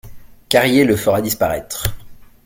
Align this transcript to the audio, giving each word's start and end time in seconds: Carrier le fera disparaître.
Carrier 0.49 0.83
le 0.83 0.95
fera 0.95 1.21
disparaître. 1.21 1.83